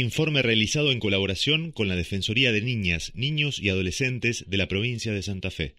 [0.00, 5.12] Informe realizado en colaboración con la Defensoría de Niñas, Niños y Adolescentes de la provincia
[5.12, 5.76] de Santa Fe.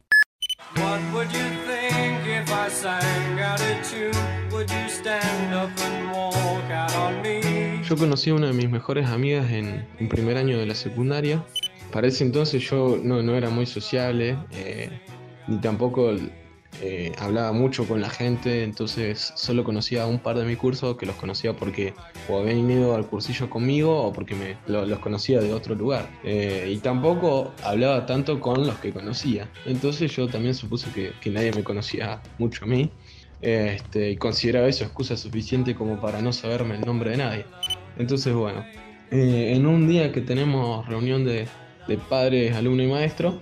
[7.90, 11.46] Yo conocí a una de mis mejores amigas en un primer año de la secundaria.
[11.92, 14.92] Para ese entonces yo no, era muy sociable, eh,
[15.50, 16.16] ni tampoco
[16.82, 21.06] eh, hablaba mucho con la gente, entonces solo conocía un par de mi curso que
[21.06, 21.94] los conocía porque
[22.28, 26.10] o habían ido al cursillo conmigo o porque me, los conocía de otro lugar.
[26.24, 29.50] Eh, y tampoco hablaba tanto con los que conocía.
[29.66, 32.92] Entonces yo también supuse que, nadie me conocía mucho a mí.
[33.42, 37.46] Este, y consideraba eso excusa suficiente como para no saberme el nombre de nadie.
[37.98, 38.66] Entonces, bueno,
[39.12, 41.48] eh, en un día que tenemos reunión de,
[41.88, 43.40] de padres, alumno y maestro,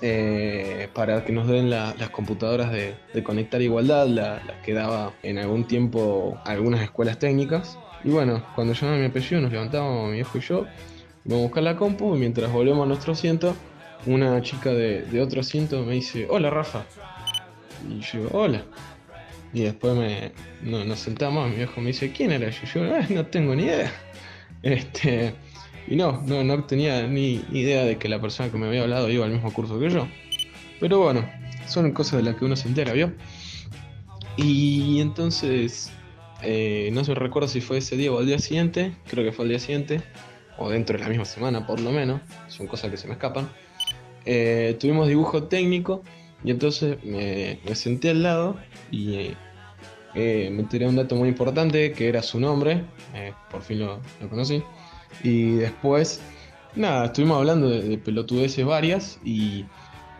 [0.00, 5.66] eh, para que nos den las computadoras de, Conectar Igualdad, las que daba en algún
[5.66, 7.78] tiempo algunas escuelas técnicas.
[8.04, 10.66] Y bueno, cuando llamé mi apellido nos levantamos mi viejo y yo,
[11.24, 13.56] vamos a buscar la compu y mientras volvemos a nuestro asiento,
[14.06, 16.84] una chica de, otro asiento me dice, hola Rafa.
[17.88, 18.62] Y yo hola.
[19.52, 22.66] Y después me, nos sentamos, mi viejo me dice, ¿quién era yo?
[22.72, 23.92] Yo, ah, no tengo ni idea.
[24.60, 25.34] Este,
[25.90, 29.08] y no, no, no tenía ni idea de que la persona que me había hablado
[29.08, 30.06] iba al mismo curso que yo.
[30.80, 31.28] Pero bueno,
[31.66, 33.12] son cosas de las que uno se entera, ¿vio?
[34.36, 35.90] Y entonces,
[36.42, 39.44] eh, no se recuerdo si fue ese día o al día siguiente, creo que fue
[39.44, 40.02] al día siguiente,
[40.58, 43.48] o dentro de la misma semana por lo menos, son cosas que se me escapan.
[44.26, 46.02] Eh, tuvimos dibujo técnico
[46.44, 48.56] y entonces me, senté al lado
[48.90, 49.32] y
[50.14, 52.84] eh, me enteré un dato muy importante que era su nombre,
[53.50, 54.62] por fin lo conocí.
[55.22, 56.20] Y después,
[56.74, 59.64] nada, estuvimos hablando de, pelotudeces varias y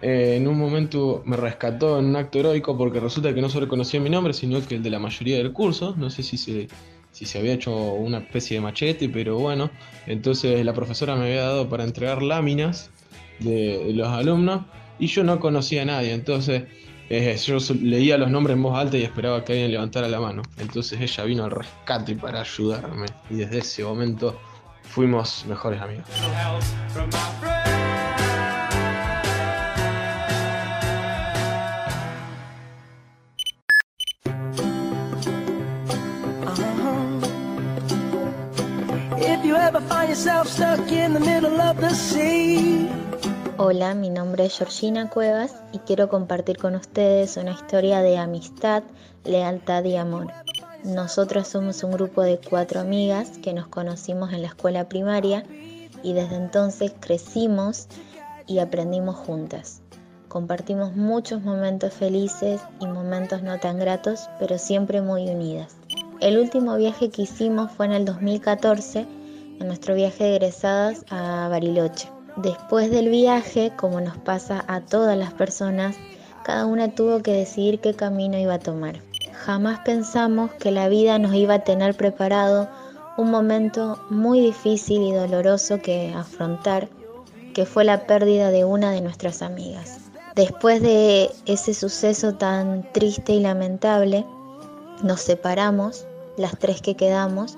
[0.02, 3.68] eh, en un momento me rescató en un acto heroico porque resulta que no solo
[3.68, 5.94] conocía mi nombre, sino que el de la mayoría del curso.
[5.96, 6.68] No sé si se,
[7.12, 9.70] si se había hecho una especie de machete, pero bueno,
[10.06, 12.90] entonces la profesora me había dado para entregar láminas
[13.40, 14.66] de, los alumnos
[14.98, 16.64] y yo no conocía a nadie, entonces
[17.10, 20.42] eh, yo leía los nombres en voz alta y esperaba que alguien levantara la mano.
[20.58, 24.38] Entonces ella vino al rescate para ayudarme y desde ese momento
[24.88, 26.06] fuimos mejores amigos.
[43.56, 48.82] Hola, mi nombre es Georgina Cuevas y quiero compartir con ustedes una historia de amistad,
[49.24, 50.28] lealtad y amor.
[50.84, 55.44] Nosotros somos un grupo de cuatro amigas que nos conocimos en la escuela primaria
[56.04, 57.88] y desde entonces crecimos
[58.46, 59.82] y aprendimos juntas.
[60.28, 65.76] Compartimos muchos momentos felices y momentos no tan gratos, pero siempre muy unidas.
[66.20, 69.06] El último viaje que hicimos fue en el 2014,
[69.60, 72.08] en nuestro viaje de egresadas a Bariloche.
[72.36, 75.96] Después del viaje, como nos pasa a todas las personas,
[76.44, 79.07] cada una tuvo que decidir qué camino iba a tomar.
[79.44, 82.68] Jamás pensamos que la vida nos iba a tener preparado
[83.16, 86.88] un momento muy difícil y doloroso que afrontar,
[87.54, 90.00] que fue la pérdida de una de nuestras amigas.
[90.34, 94.26] Después de ese suceso tan triste y lamentable,
[95.02, 96.04] nos separamos,
[96.36, 97.56] las tres que quedamos,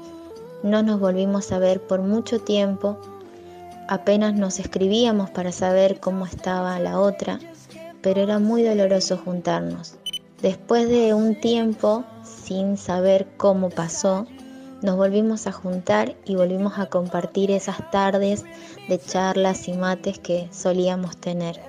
[0.63, 2.99] no nos volvimos a ver por mucho tiempo,
[3.89, 7.41] apenas nos escribíamos para saber cómo estaba la otra,
[8.03, 9.97] pero era muy doloroso juntarnos.
[10.43, 14.27] Después de un tiempo, sin saber cómo pasó,
[14.81, 18.47] nos volvimos a juntar y volvimos a compartir esas tardes
[18.89, 21.61] de charlas y mates que solíamos tener.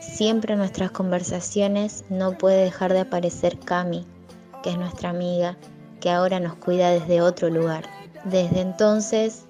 [0.00, 4.06] Siempre en nuestras conversaciones no puede dejar de aparecer Cami,
[4.62, 5.56] que es nuestra amiga,
[5.98, 7.84] que ahora nos cuida desde otro lugar.
[8.24, 9.46] Desde entonces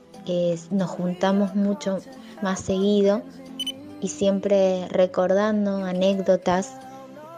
[0.70, 1.98] nos juntamos mucho
[2.40, 3.20] más seguido
[4.00, 6.78] y siempre recordando anécdotas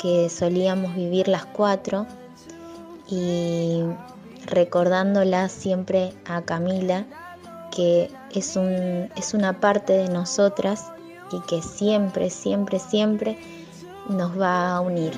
[0.02, 2.06] que solíamos vivir las cuatro
[3.08, 3.82] y
[4.46, 7.06] recordándola siempre a Camila
[7.74, 10.92] que es, un, es una parte de nosotras
[11.32, 13.38] y que siempre, siempre, siempre
[14.08, 15.12] nos va a unir.